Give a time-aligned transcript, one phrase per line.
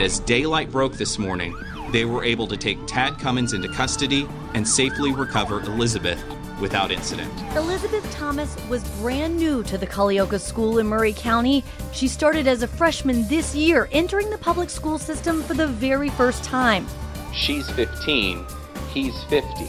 [0.00, 1.54] And as daylight broke this morning,
[1.90, 6.24] they were able to take Tad Cummins into custody and safely recover Elizabeth
[6.58, 7.30] without incident.
[7.54, 11.62] Elizabeth Thomas was brand new to the Culleoka School in Maury County.
[11.92, 16.08] She started as a freshman this year, entering the public school system for the very
[16.08, 16.86] first time.
[17.34, 18.46] She's 15,
[18.94, 19.66] he's 50.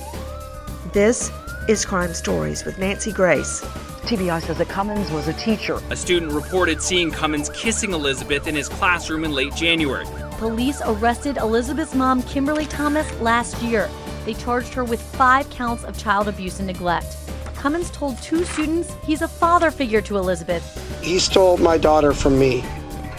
[0.94, 1.30] This
[1.68, 3.66] is Crime Stories with Nancy Grace.
[4.04, 5.80] TBI says that Cummins was a teacher.
[5.90, 10.06] A student reported seeing Cummins kissing Elizabeth in his classroom in late January.
[10.32, 13.90] Police arrested Elizabeth's mom, Kimberly Thomas, last year.
[14.26, 17.16] They charged her with five counts of child abuse and neglect.
[17.56, 20.64] Cummins told two students he's a father figure to Elizabeth.
[21.04, 22.64] He stole my daughter from me.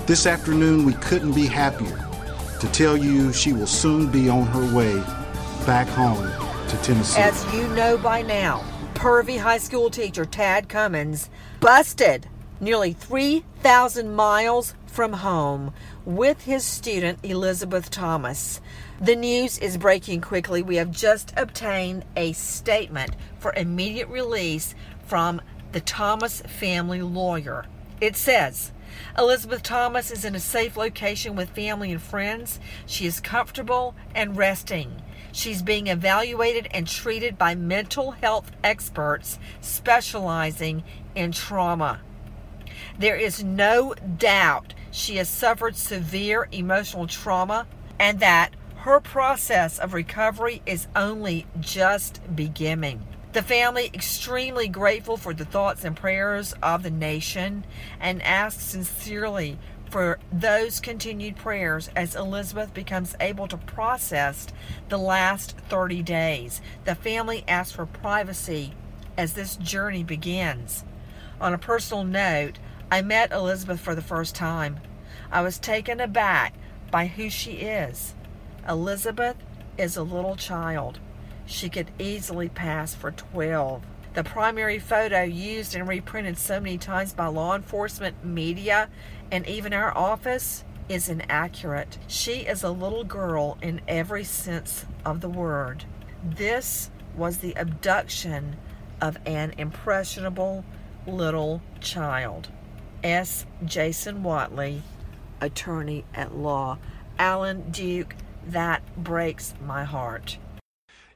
[0.07, 1.97] This afternoon, we couldn't be happier
[2.59, 4.97] to tell you she will soon be on her way
[5.65, 6.27] back home
[6.69, 7.21] to Tennessee.
[7.21, 8.65] As you know by now,
[9.02, 12.29] pervy high school teacher Tad Cummins busted
[12.61, 18.61] nearly 3,000 miles from home with his student Elizabeth Thomas.
[19.00, 20.62] The news is breaking quickly.
[20.62, 24.72] We have just obtained a statement for immediate release
[25.05, 27.66] from the Thomas family lawyer.
[28.00, 28.70] It says,
[29.19, 32.61] Elizabeth Thomas is in a safe location with family and friends.
[32.87, 35.03] She is comfortable and resting.
[35.33, 42.00] She's being evaluated and treated by mental health experts specializing in trauma.
[42.98, 47.66] There is no doubt she has suffered severe emotional trauma
[47.98, 53.06] and that her process of recovery is only just beginning.
[53.33, 57.64] The family extremely grateful for the thoughts and prayers of the nation
[57.98, 59.58] and asks sincerely
[59.93, 64.47] for those continued prayers as Elizabeth becomes able to process
[64.89, 66.62] the last 30 days.
[66.87, 68.73] The family asks for privacy
[69.19, 70.84] as this journey begins.
[71.43, 72.59] On a personal note,
[72.91, 74.81] I met Elizabeth for the first time.
[75.31, 76.55] I was taken aback
[76.91, 78.15] by who she is.
[78.67, 79.37] Elizabeth
[79.77, 81.00] is a little child.
[81.45, 83.83] She could easily pass for 12.
[84.15, 88.91] The primary photo used and reprinted so many times by law enforcement, media,
[89.31, 91.97] and even our office is inaccurate.
[92.09, 95.87] She is a little girl in every sense of the word.
[96.22, 98.56] This was the abduction
[99.01, 100.65] of an impressionable
[101.06, 102.49] little child.
[103.03, 103.47] S.
[103.65, 104.83] Jason Whatley,
[105.41, 106.78] attorney at law.
[107.19, 108.15] Alan Duke,
[108.47, 110.37] that breaks my heart.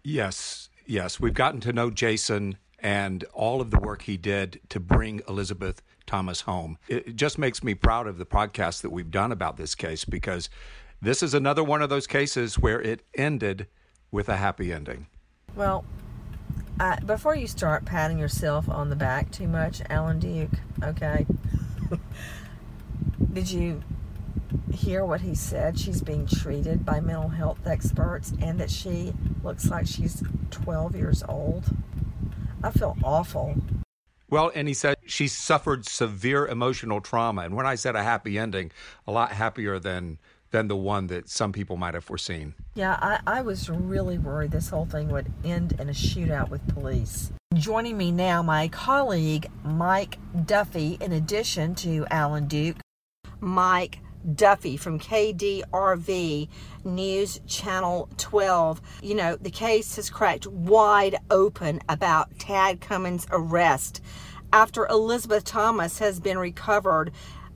[0.03, 1.21] Yes, yes.
[1.21, 5.82] We've gotten to know Jason and all of the work he did to bring Elizabeth
[6.06, 6.78] Thomas home.
[6.88, 10.48] It just makes me proud of the podcast that we've done about this case because
[11.00, 13.66] this is another one of those cases where it ended
[14.10, 15.06] with a happy ending.
[15.54, 15.84] Well,
[16.78, 20.50] uh, before you start patting yourself on the back too much, Alan Duke,
[20.82, 21.26] okay?
[23.32, 23.82] Did you
[24.72, 25.78] hear what he said?
[25.78, 29.12] She's being treated by mental health experts and that she
[29.43, 31.64] looks like she's 12 years old.
[32.66, 33.54] I feel awful.
[34.28, 37.43] Well, and he said she suffered severe emotional trauma.
[37.43, 38.72] And when I said a happy ending,
[39.06, 40.19] a lot happier than
[40.50, 42.55] than the one that some people might have foreseen.
[42.75, 46.66] Yeah, I, I was really worried this whole thing would end in a shootout with
[46.69, 47.32] police.
[47.55, 52.76] Joining me now, my colleague Mike Duffy, in addition to Alan Duke.
[53.41, 54.00] Mike
[54.34, 56.48] Duffy from KDRV
[56.84, 58.81] News Channel 12.
[59.03, 64.03] You know, the case has cracked wide open about Tad Cummins' arrest
[64.53, 67.12] after Elizabeth Thomas has been recovered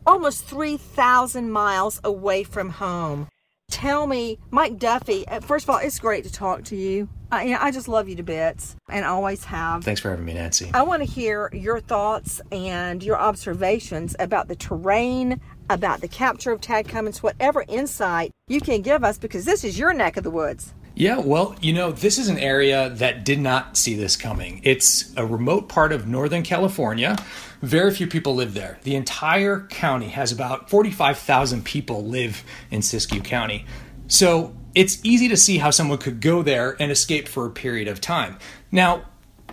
[0.06, 3.28] almost 3,000 miles away from home.
[3.70, 7.08] Tell me, Mike Duffy, uh, first of all, it's great to talk to you.
[7.30, 9.84] I, you know, I just love you to bits and always have.
[9.84, 10.70] Thanks for having me, Nancy.
[10.74, 16.52] I want to hear your thoughts and your observations about the terrain, about the capture
[16.52, 20.24] of Tad Cummins, whatever insight you can give us, because this is your neck of
[20.24, 20.74] the woods.
[20.96, 24.60] Yeah, well, you know, this is an area that did not see this coming.
[24.64, 27.16] It's a remote part of Northern California.
[27.62, 28.78] Very few people live there.
[28.82, 33.64] The entire county has about 45,000 people live in Siskiyou County.
[34.08, 37.86] So it's easy to see how someone could go there and escape for a period
[37.88, 38.38] of time.
[38.72, 39.04] Now,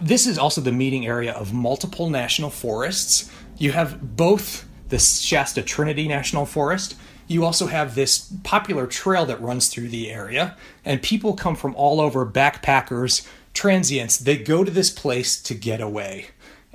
[0.02, 3.32] this is also the meeting area of multiple national forests.
[3.58, 6.96] You have both the Shasta Trinity National Forest
[7.28, 10.56] you also have this popular trail that runs through the area,
[10.86, 14.18] and people come from all over backpackers, transients.
[14.18, 16.28] They go to this place to get away.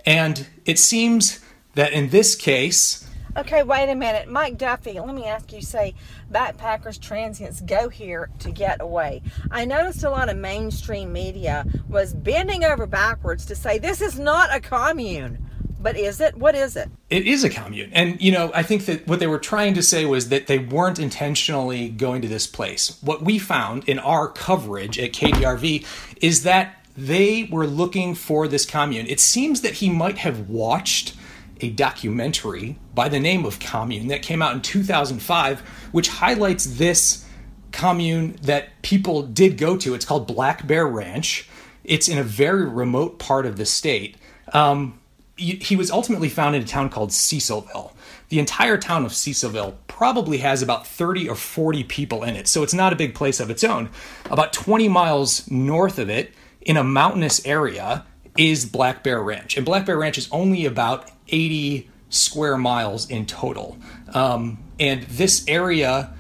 [0.05, 1.41] And it seems
[1.75, 4.29] that in this case, Okay, wait a minute.
[4.29, 5.95] Mike Duffy, let me ask you say
[6.31, 9.23] backpackers, transients go here to get away.
[9.51, 14.19] I noticed a lot of mainstream media was bending over backwards to say this is
[14.19, 15.49] not a commune.
[15.83, 16.37] But is it?
[16.37, 16.91] What is it?
[17.11, 17.91] It is a commune.
[17.93, 20.59] And, you know, I think that what they were trying to say was that they
[20.59, 22.99] weren't intentionally going to this place.
[23.03, 25.85] What we found in our coverage at KDRV
[26.21, 29.07] is that they were looking for this commune.
[29.07, 31.15] It seems that he might have watched
[31.61, 35.61] a documentary by the name of Commune that came out in 2005,
[35.93, 37.25] which highlights this
[37.71, 39.95] commune that people did go to.
[39.95, 41.49] It's called Black Bear Ranch.
[41.85, 44.17] It's in a very remote part of the state.
[44.53, 45.01] Um,
[45.37, 47.93] he was ultimately found in a town called Cecilville.
[48.29, 52.63] The entire town of Cecilville probably has about 30 or 40 people in it, so
[52.63, 53.91] it's not a big place of its own.
[54.31, 58.07] About 20 miles north of it, in a mountainous area,
[58.37, 59.57] is Black Bear Ranch.
[59.57, 63.79] And Black Bear Ranch is only about 80 square miles in total.
[64.15, 66.15] Um, and this area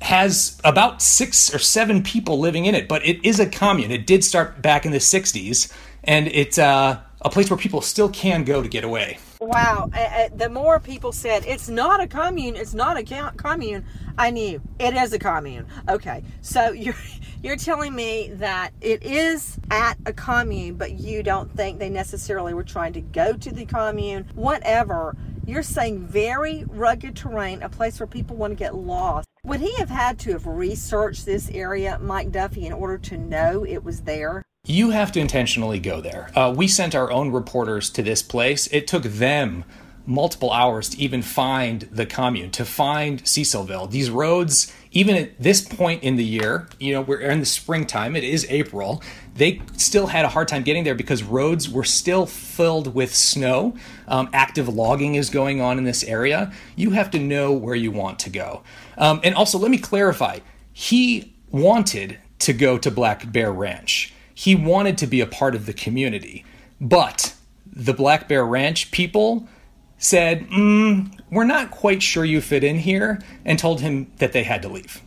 [0.00, 3.90] has about six or seven people living in it, but it is a commune.
[3.90, 5.72] It did start back in the 60s,
[6.04, 9.18] and it's uh, a place where people still can go to get away.
[9.40, 9.90] Wow.
[10.34, 13.84] The more people said, it's not a commune, it's not a commune,
[14.16, 15.66] I knew it is a commune.
[15.88, 16.22] Okay.
[16.42, 16.94] So you're.
[17.40, 22.52] You're telling me that it is at a commune, but you don't think they necessarily
[22.52, 25.16] were trying to go to the commune, whatever.
[25.46, 29.28] You're saying very rugged terrain, a place where people want to get lost.
[29.44, 33.64] Would he have had to have researched this area, Mike Duffy, in order to know
[33.64, 34.44] it was there?
[34.68, 36.30] You have to intentionally go there.
[36.36, 38.66] Uh, we sent our own reporters to this place.
[38.66, 39.64] It took them
[40.04, 43.90] multiple hours to even find the commune, to find Cecilville.
[43.90, 48.14] These roads, even at this point in the year, you know, we're in the springtime,
[48.14, 49.02] it is April,
[49.34, 53.74] they still had a hard time getting there because roads were still filled with snow.
[54.06, 56.52] Um, active logging is going on in this area.
[56.76, 58.62] You have to know where you want to go.
[58.98, 60.40] Um, and also, let me clarify
[60.72, 65.66] he wanted to go to Black Bear Ranch, he wanted to be a part of
[65.66, 66.44] the community.
[66.80, 67.34] But
[67.66, 69.48] the Black Bear Ranch people
[69.96, 74.44] said, mm, We're not quite sure you fit in here, and told him that they
[74.44, 75.02] had to leave.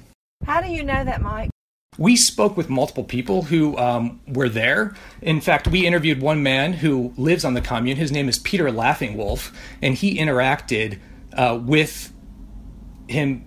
[0.45, 1.49] How do you know that, Mike?
[1.97, 4.97] We spoke with multiple people who um, were there.
[5.21, 7.95] In fact, we interviewed one man who lives on the commune.
[7.95, 10.99] His name is Peter Laughing Wolf, and he interacted
[11.37, 12.11] uh, with
[13.07, 13.39] him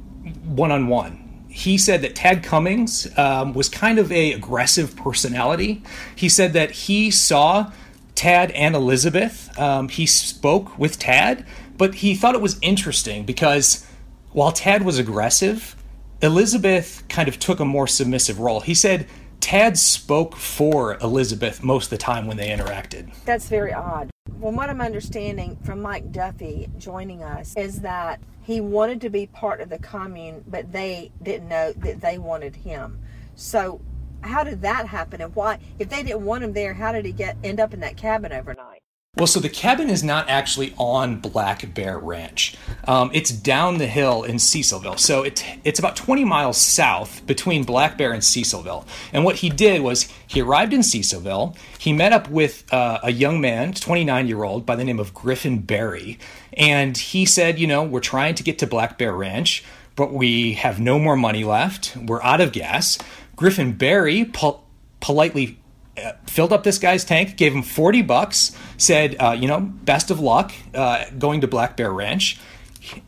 [0.46, 1.23] one on one.
[1.54, 5.84] He said that Tad Cummins um, was kind of a aggressive personality.
[6.16, 7.70] He said that he saw
[8.16, 9.56] Tad and Elizabeth.
[9.56, 11.46] Um, he spoke with Tad,
[11.78, 13.86] but he thought it was interesting because
[14.32, 15.76] while Tad was aggressive,
[16.20, 18.58] Elizabeth kind of took a more submissive role.
[18.58, 19.06] He said
[19.38, 23.14] Tad spoke for Elizabeth most of the time when they interacted.
[23.26, 24.10] That's very odd.
[24.30, 29.26] Well, what I'm understanding from Mike Duffy joining us is that he wanted to be
[29.26, 33.00] part of the commune, but they didn't know that they wanted him.
[33.34, 33.80] So,
[34.22, 35.58] how did that happen, and why?
[35.78, 38.32] If they didn't want him there, how did he get end up in that cabin
[38.32, 38.73] overnight?
[39.16, 42.56] Well, so the cabin is not actually on Black Bear Ranch.
[42.88, 44.98] Um, it's down the hill in Cecilville.
[44.98, 48.84] So it, it's about 20 miles south between Black Bear and Cecilville.
[49.12, 51.56] And what he did was he arrived in Cecilville.
[51.78, 55.14] He met up with uh, a young man, 29 year old, by the name of
[55.14, 56.18] Griffin Barry.
[56.54, 59.62] And he said, You know, we're trying to get to Black Bear Ranch,
[59.94, 61.96] but we have no more money left.
[61.96, 62.98] We're out of gas.
[63.36, 64.64] Griffin Barry pol-
[64.98, 65.60] politely
[66.02, 70.10] uh, filled up this guy's tank, gave him 40 bucks, said, uh, you know, best
[70.10, 72.38] of luck uh, going to Black Bear Ranch.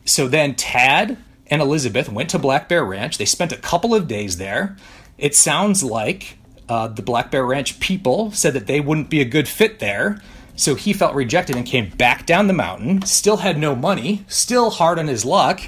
[0.05, 1.17] So then Tad
[1.47, 3.17] and Elizabeth went to Black Bear Ranch.
[3.17, 4.77] They spent a couple of days there.
[5.17, 6.37] It sounds like
[6.69, 10.21] uh, the Black Bear Ranch people said that they wouldn't be a good fit there.
[10.55, 14.71] So he felt rejected and came back down the mountain, still had no money, still
[14.71, 15.61] hard on his luck,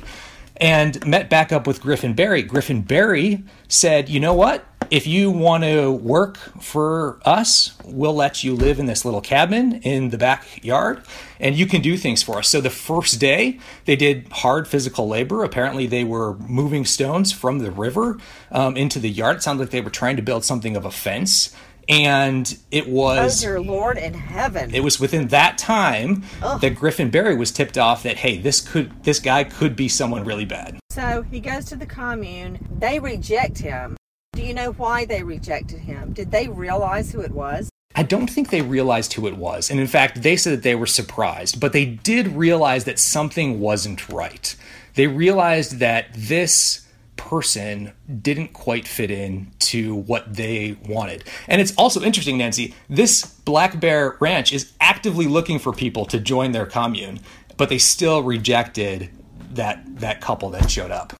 [0.57, 2.41] and met back up with Griffin Barry.
[2.41, 4.65] Griffin Barry said, You know what?
[4.91, 9.81] If you want to work for us, we'll let you live in this little cabin
[9.81, 11.03] in the backyard
[11.39, 12.49] and you can do things for us.
[12.49, 15.43] So the first day, they did hard physical labor.
[15.43, 18.17] Apparently, they were moving stones from the river
[18.51, 19.37] um, into the yard.
[19.37, 21.55] It sounded like they were trying to build something of a fence.
[21.87, 23.43] And it was.
[23.43, 24.75] Oh, dear Lord in heaven.
[24.75, 26.61] It was within that time Ugh.
[26.61, 30.23] that Griffin Barry was tipped off that, hey, this could this guy could be someone
[30.23, 30.77] really bad.
[30.91, 32.59] So he goes to the commune.
[32.77, 33.97] They reject him.
[34.39, 36.13] Do you know why they rejected him?
[36.13, 37.69] Did they realize who it was?
[37.93, 39.69] I don't think they realized who it was.
[39.69, 43.59] And in fact, they said that they were surprised, but they did realize that something
[43.59, 44.55] wasn't right.
[44.95, 47.91] They realized that this person
[48.21, 51.25] didn't quite fit in to what they wanted.
[51.49, 56.17] And it's also interesting, Nancy, this Black Bear Ranch is actively looking for people to
[56.17, 57.19] join their commune,
[57.57, 59.09] but they still rejected
[59.51, 61.18] that that couple that showed up.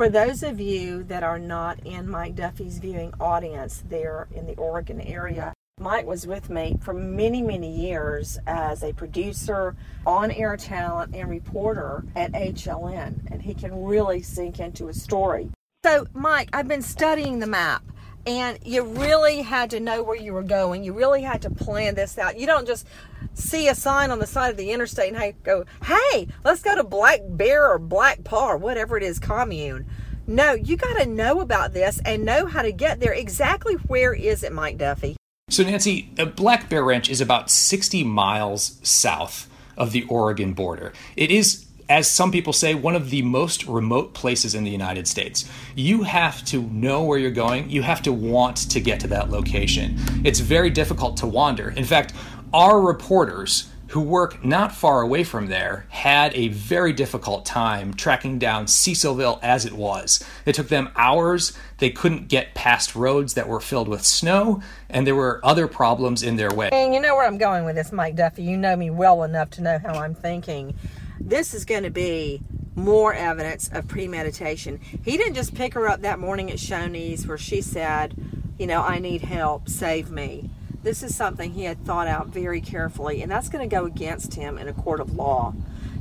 [0.00, 4.56] For those of you that are not in Mike Duffy's viewing audience there in the
[4.56, 9.76] Oregon area, Mike was with me for many, many years as a producer,
[10.06, 15.50] on air talent, and reporter at HLN, and he can really sink into a story.
[15.84, 17.82] So, Mike, I've been studying the map,
[18.26, 20.84] and you really had to know where you were going.
[20.84, 22.38] You really had to plan this out.
[22.38, 22.86] You don't just
[23.34, 26.84] see a sign on the side of the interstate and go, hey, let's go to
[26.84, 29.86] Black Bear or Black Paw or whatever it is commune.
[30.26, 33.12] No, you got to know about this and know how to get there.
[33.12, 35.16] Exactly where is it, Mike Duffy?
[35.48, 36.02] So, Nancy,
[36.36, 40.92] Black Bear Ranch is about 60 miles south of the Oregon border.
[41.16, 45.08] It is, as some people say, one of the most remote places in the United
[45.08, 45.50] States.
[45.74, 49.28] You have to know where you're going, you have to want to get to that
[49.28, 49.98] location.
[50.24, 51.70] It's very difficult to wander.
[51.70, 52.14] In fact,
[52.54, 58.38] our reporters who work not far away from there had a very difficult time tracking
[58.38, 60.24] down Cecilville as it was.
[60.46, 61.58] It took them hours.
[61.78, 66.22] They couldn't get past roads that were filled with snow, and there were other problems
[66.22, 66.68] in their way.
[66.72, 68.44] And you know where I'm going with this, Mike Duffy.
[68.44, 70.76] You know me well enough to know how I'm thinking.
[71.20, 72.42] This is going to be
[72.74, 74.80] more evidence of premeditation.
[75.04, 78.14] He didn't just pick her up that morning at Shoney's where she said,
[78.58, 80.50] You know, I need help, save me
[80.82, 84.34] this is something he had thought out very carefully, and that's going to go against
[84.34, 85.54] him in a court of law.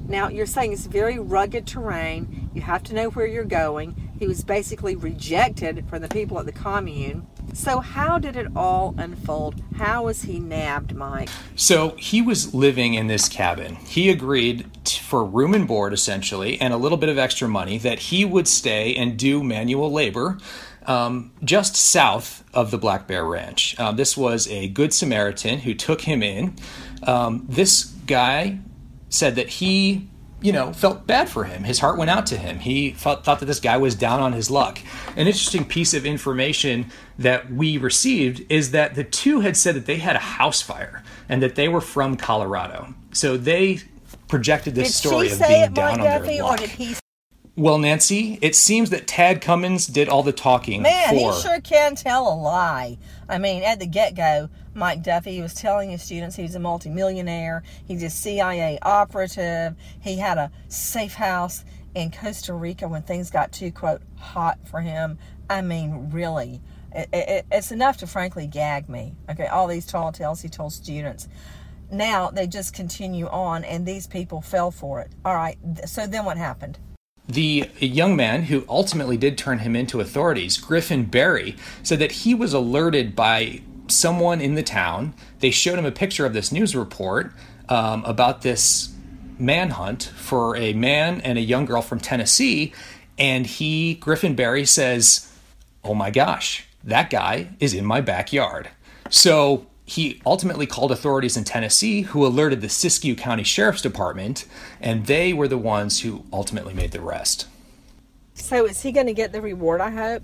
[0.07, 2.49] Now, you're saying it's very rugged terrain.
[2.53, 4.08] You have to know where you're going.
[4.19, 7.25] He was basically rejected from the people at the commune.
[7.53, 9.63] So, how did it all unfold?
[9.77, 11.29] How was he nabbed, Mike?
[11.55, 13.75] So, he was living in this cabin.
[13.75, 17.99] He agreed for room and board, essentially, and a little bit of extra money that
[17.99, 20.37] he would stay and do manual labor
[20.85, 23.79] um, just south of the Black Bear Ranch.
[23.79, 26.55] Um, this was a Good Samaritan who took him in.
[27.03, 28.59] Um, this guy
[29.09, 30.09] said that he,
[30.41, 31.63] you know, felt bad for him.
[31.63, 32.59] His heart went out to him.
[32.59, 34.79] He thought, thought that this guy was down on his luck.
[35.15, 39.85] An interesting piece of information that we received is that the two had said that
[39.85, 42.93] they had a house fire and that they were from Colorado.
[43.11, 43.79] So they
[44.27, 46.53] projected this did story of being down on Duffy, their luck.
[46.53, 46.95] Or did he
[47.59, 50.81] well, Nancy, it seems that Tad Cummins did all the talking.
[50.81, 51.33] Man, for...
[51.33, 52.97] he sure can tell a lie.
[53.27, 56.55] I mean, at the get go, Mike Duffy He was telling his students he was
[56.55, 63.01] a multimillionaire, he's a CIA operative, he had a safe house in Costa Rica when
[63.01, 65.17] things got too, quote, hot for him.
[65.49, 66.61] I mean, really.
[66.93, 69.15] It, it, it's enough to frankly gag me.
[69.29, 71.27] Okay, all these tall tales he told students.
[71.91, 75.11] Now they just continue on, and these people fell for it.
[75.25, 76.77] All right, so then what happened?
[77.27, 82.33] The young man who ultimately did turn him into authorities, Griffin Barry, said that he
[82.33, 83.61] was alerted by
[83.91, 85.13] someone in the town.
[85.39, 87.31] They showed him a picture of this news report
[87.67, 88.93] um, about this
[89.37, 92.73] manhunt for a man and a young girl from Tennessee.
[93.17, 95.31] And he, Griffin Barry, says,
[95.83, 98.69] Oh my gosh, that guy is in my backyard.
[99.09, 104.45] So he ultimately called authorities in Tennessee who alerted the Siskiyou County Sheriff's Department,
[104.79, 107.47] and they were the ones who ultimately made the arrest.
[108.35, 110.23] So, is he going to get the reward, I hope?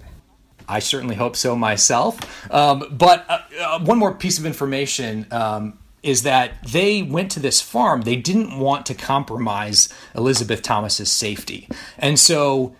[0.67, 2.19] I certainly hope so myself.
[2.51, 7.39] Um, but uh, uh, one more piece of information um, is that they went to
[7.39, 8.01] this farm.
[8.01, 11.67] They didn't want to compromise Elizabeth Thomas's safety.
[11.97, 12.75] And so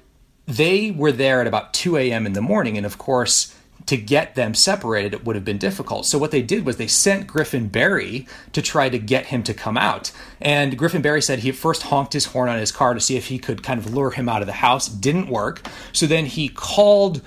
[0.46, 2.25] they were there at about 2 a.m.
[2.25, 2.77] in the morning.
[2.77, 3.56] And of course,
[3.88, 6.06] to get them separated, it would have been difficult.
[6.06, 9.54] So what they did was they sent Griffin Barry to try to get him to
[9.54, 10.12] come out.
[10.42, 13.27] And Griffin Barry said he first honked his horn on his car to see if
[13.27, 14.88] he could kind of lure him out of the house.
[14.88, 15.68] Didn't work.
[15.94, 17.22] So then he called.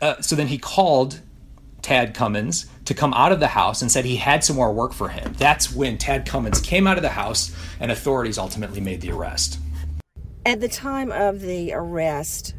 [0.00, 1.20] Uh, so then he called
[1.82, 4.92] Tad Cummins to come out of the house and said he had some more work
[4.92, 5.32] for him.
[5.38, 9.58] That's when Tad Cummins came out of the house and authorities ultimately made the arrest.
[10.44, 12.54] At the time of the arrest,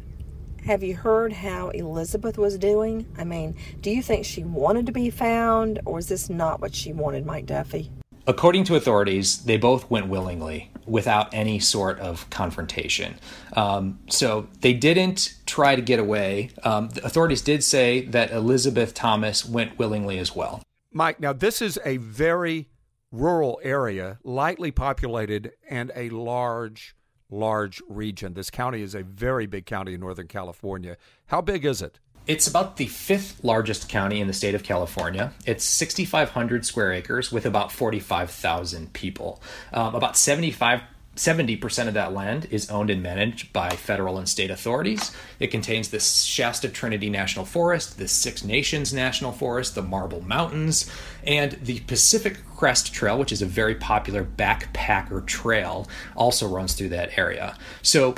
[0.64, 3.06] have you heard how Elizabeth was doing?
[3.18, 6.74] I mean, do you think she wanted to be found, or is this not what
[6.74, 7.90] she wanted, Mike Duffy?
[8.26, 13.14] According to authorities, they both went willingly without any sort of confrontation.
[13.54, 16.50] Um, so they didn't try to get away.
[16.64, 20.62] Um, authorities did say that Elizabeth Thomas went willingly as well.
[20.92, 22.68] Mike, now this is a very
[23.10, 26.94] rural area, lightly populated, and a large
[27.30, 28.34] large region.
[28.34, 30.98] This county is a very big county in Northern California.
[31.26, 31.98] How big is it?
[32.26, 35.32] It's about the fifth largest county in the state of California.
[35.44, 39.42] It's 6,500 square acres with about 45,000 people.
[39.72, 40.82] Um, about 75
[41.16, 45.14] 70% of that land is owned and managed by federal and state authorities.
[45.38, 50.90] It contains the Shasta Trinity National Forest, the Six Nations National Forest, the Marble Mountains,
[51.26, 55.86] and the Pacific Crest Trail, which is a very popular backpacker trail,
[56.16, 57.58] also runs through that area.
[57.82, 58.14] So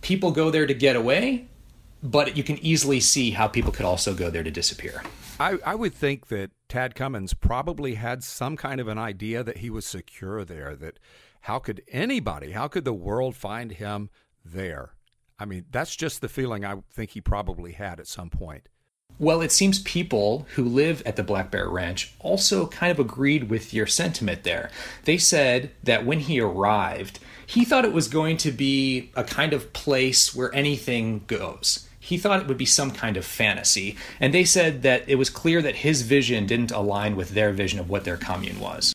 [0.00, 1.48] people go there to get away,
[2.02, 5.02] but you can easily see how people could also go there to disappear.
[5.38, 9.58] I, I would think that Tad Cummins probably had some kind of an idea that
[9.58, 10.98] he was secure there, that
[11.42, 14.10] how could anybody, how could the world find him
[14.44, 14.94] there?
[15.38, 18.68] I mean, that's just the feeling I think he probably had at some point.
[19.18, 23.50] Well, it seems people who live at the Black Bear Ranch also kind of agreed
[23.50, 24.70] with your sentiment there.
[25.04, 29.52] They said that when he arrived, he thought it was going to be a kind
[29.52, 31.88] of place where anything goes.
[32.02, 33.96] He thought it would be some kind of fantasy.
[34.20, 37.78] And they said that it was clear that his vision didn't align with their vision
[37.78, 38.92] of what their commune was.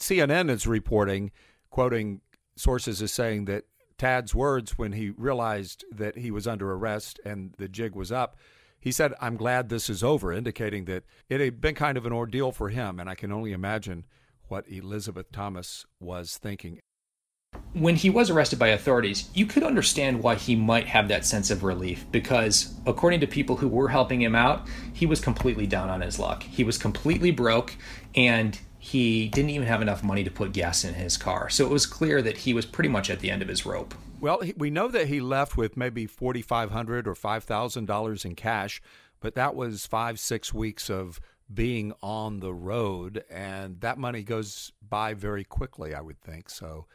[0.00, 1.30] CNN is reporting,
[1.68, 2.22] quoting
[2.56, 3.64] sources as saying that
[3.98, 8.36] Tad's words when he realized that he was under arrest and the jig was up
[8.80, 12.12] he said, I'm glad this is over, indicating that it had been kind of an
[12.12, 14.06] ordeal for him, and I can only imagine
[14.48, 16.80] what Elizabeth Thomas was thinking.
[17.72, 21.52] When he was arrested by authorities, you could understand why he might have that sense
[21.52, 25.88] of relief because, according to people who were helping him out, he was completely down
[25.88, 26.42] on his luck.
[26.42, 27.76] He was completely broke
[28.16, 31.48] and he didn't even have enough money to put gas in his car.
[31.48, 33.94] So it was clear that he was pretty much at the end of his rope.
[34.20, 38.82] Well, we know that he left with maybe 4,500 or five thousand dollars in cash,
[39.20, 41.20] but that was five six weeks of
[41.52, 45.94] being on the road, and that money goes by very quickly.
[45.94, 46.86] I would think so.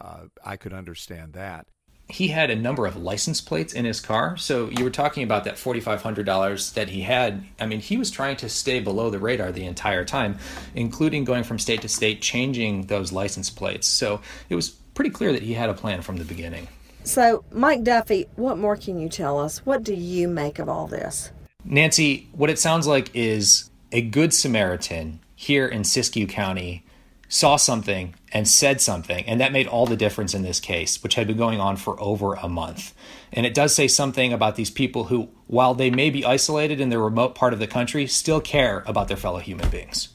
[0.00, 1.66] Uh, I could understand that.
[2.08, 4.36] He had a number of license plates in his car.
[4.36, 7.44] So you were talking about that $4,500 that he had.
[7.60, 10.38] I mean, he was trying to stay below the radar the entire time,
[10.74, 13.86] including going from state to state, changing those license plates.
[13.86, 16.68] So it was pretty clear that he had a plan from the beginning.
[17.04, 19.64] So, Mike Duffy, what more can you tell us?
[19.66, 21.32] What do you make of all this?
[21.64, 26.84] Nancy, what it sounds like is a good Samaritan here in Siskiyou County
[27.32, 31.14] saw something and said something, and that made all the difference in this case, which
[31.14, 32.94] had been going on for over a month.
[33.32, 36.90] And it does say something about these people who, while they may be isolated in
[36.90, 40.10] their remote part of the country, still care about their fellow human beings.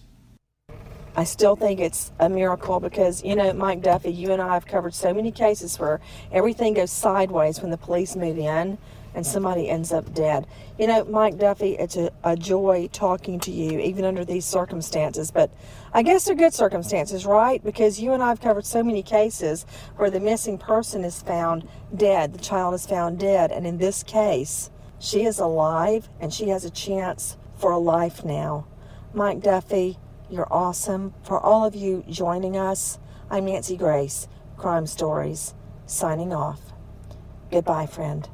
[1.16, 4.68] I still think it's a miracle because, you know, Mike Duffy, you and I have
[4.68, 6.00] covered so many cases where
[6.32, 8.78] everything goes sideways when the police move in
[9.18, 10.46] and somebody ends up dead.
[10.78, 15.32] You know, Mike Duffy, it's a, a joy talking to you, even under these circumstances.
[15.32, 15.50] But
[15.92, 17.64] I guess they're good circumstances, right?
[17.64, 21.68] Because you and I have covered so many cases where the missing person is found
[21.96, 23.52] dead, the child is found dead.
[23.52, 28.24] And in this case, she is alive and she has a chance for a life
[28.24, 28.68] now.
[29.16, 29.98] Mike Duffy,
[30.30, 31.16] you're awesome.
[31.24, 33.00] For all of you joining us,
[33.32, 34.28] I'm Nancy Grace,
[34.58, 35.56] Crime Stories,
[35.88, 36.62] signing off.
[37.50, 38.30] Goodbye, friend.